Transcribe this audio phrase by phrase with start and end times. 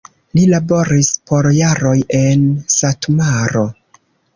[0.37, 2.51] Li laboris por jaroj en
[2.81, 3.69] Satmaro.